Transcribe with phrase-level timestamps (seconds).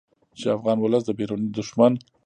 [0.39, 1.93] چې افغان ولس د بیروني دښمن